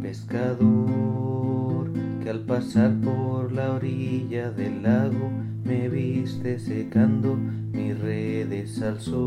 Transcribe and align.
Pescador, 0.00 1.90
que 2.22 2.30
al 2.30 2.40
pasar 2.40 2.94
por 3.00 3.52
la 3.52 3.72
orilla 3.72 4.50
del 4.50 4.82
lago 4.82 5.30
me 5.64 5.88
viste 5.88 6.58
secando 6.58 7.36
mis 7.72 7.98
redes 7.98 8.80
al 8.82 9.00
sol. 9.00 9.24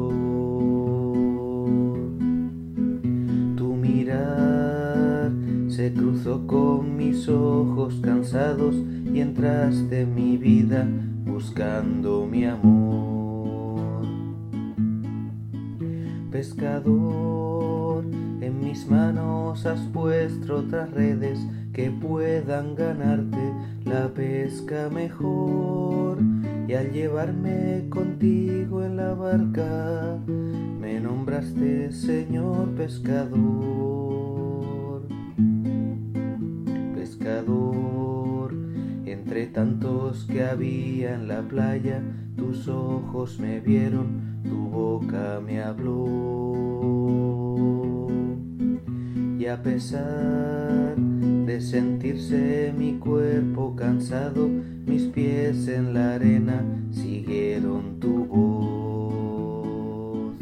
Tu 3.56 3.74
mirar 3.76 5.32
se 5.68 5.94
cruzó 5.94 6.48
con 6.48 6.96
mis 6.96 7.28
ojos 7.28 8.00
cansados 8.02 8.76
y 9.14 9.20
entraste 9.20 10.02
en 10.02 10.16
mi 10.16 10.38
vida 10.38 10.88
buscando 11.26 12.26
mi 12.26 12.46
amor. 12.46 13.17
Pescador, 16.38 18.06
en 18.42 18.60
mis 18.60 18.88
manos 18.88 19.66
has 19.66 19.80
puesto 19.92 20.58
otras 20.58 20.92
redes 20.92 21.40
que 21.74 21.90
puedan 21.90 22.76
ganarte 22.76 23.56
la 23.86 24.08
pesca 24.10 24.88
mejor. 24.88 26.20
Y 26.68 26.76
al 26.76 26.92
llevarme 26.92 27.88
contigo 27.90 28.84
en 28.84 28.98
la 28.98 29.16
barca, 29.16 30.20
me 30.80 31.00
nombraste 31.00 31.92
Señor 31.92 32.70
pescador. 32.76 33.97
Tantos 39.58 40.26
que 40.26 40.44
había 40.44 41.16
en 41.16 41.28
la 41.28 41.42
playa, 41.42 42.04
tus 42.36 42.68
ojos 42.68 43.40
me 43.40 43.60
vieron, 43.60 44.44
tu 44.44 44.56
boca 44.56 45.42
me 45.44 45.64
habló. 45.64 46.54
Y 49.40 49.48
a 49.48 49.64
pesar 49.64 50.96
de 50.96 51.60
sentirse 51.60 52.72
mi 52.78 53.00
cuerpo 53.00 53.76
cansado, 53.76 54.48
mis 54.48 55.06
pies 55.06 55.68
en 55.68 55.96
la 55.96 56.14
arena 56.14 56.64
siguieron 56.92 58.00
tu 58.00 58.26
voz. 58.26 60.36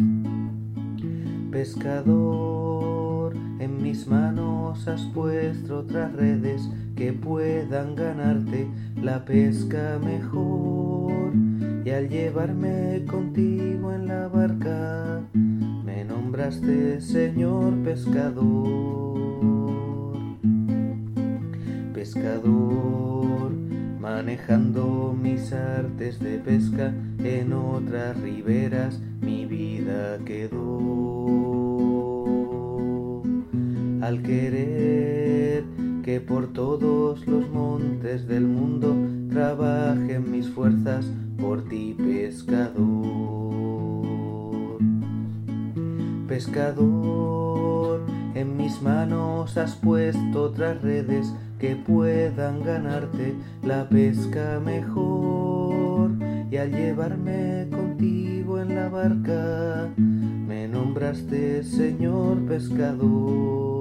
Pescador, 1.52 3.34
en 3.60 3.82
mis 3.82 4.08
manos 4.08 4.86
has 4.90 5.04
puesto 5.14 5.80
otras 5.80 6.12
redes 6.12 6.70
que 6.96 7.14
puedan 7.14 7.96
ganarte 7.96 8.68
la 9.02 9.26
pesca 9.26 10.00
mejor. 10.04 11.34
Y 11.84 11.90
al 11.92 12.10
llevarme 12.10 13.06
contigo 13.10 13.92
en 13.94 14.08
la 14.08 14.28
barca, 14.28 15.22
me 15.34 16.04
nombraste 16.04 17.00
Señor 17.02 17.76
pescador 17.84 19.16
pescador, 22.06 23.52
manejando 24.00 25.18
mis 25.20 25.52
artes 25.52 26.20
de 26.20 26.38
pesca 26.38 26.94
en 27.18 27.52
otras 27.52 28.16
riberas, 28.22 29.02
mi 29.22 29.48
vida 29.48 30.20
quedó. 30.24 30.54
Al 34.02 34.22
querer 34.22 35.64
que 36.06 36.22
por 36.22 36.54
todos 36.54 37.26
los 37.26 37.50
montes 37.50 38.28
del 38.28 38.46
mundo 38.46 38.96
trabajen 39.28 40.30
mis 40.30 40.48
fuerzas 40.48 41.12
por 41.36 41.68
ti, 41.68 41.96
pescador. 41.98 42.76
Pescador, 46.28 48.02
en 48.36 48.56
mis 48.56 48.80
manos 48.84 49.58
has 49.58 49.76
puesto 49.78 50.44
otras 50.44 50.80
redes 50.84 51.34
que 51.58 51.76
puedan 51.76 52.62
ganarte 52.64 53.34
la 53.64 53.90
pesca 53.90 54.62
mejor. 54.64 56.12
Y 56.52 56.58
al 56.58 56.72
llevarme 56.72 57.68
contigo 57.72 58.62
en 58.62 58.76
la 58.76 58.90
barca, 58.90 59.90
me 59.98 60.68
nombraste 60.68 61.64
Señor 61.64 62.46
pescador. 62.46 63.75